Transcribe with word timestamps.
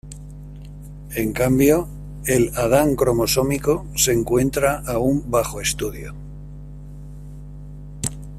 En 1.13 1.31
cambio 1.31 1.87
al 2.27 2.51
Adán 2.57 2.95
cromosómico 2.95 3.85
se 3.95 4.11
encuentra 4.11 4.79
aún 4.87 5.29
bajo 5.29 5.61
estudio. 5.61 6.15